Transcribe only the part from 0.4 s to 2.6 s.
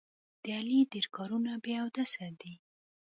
د علي ډېر کارونه بې اودسه دي.